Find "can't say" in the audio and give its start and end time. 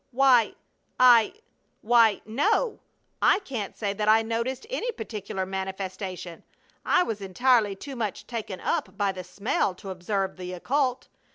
3.37-3.93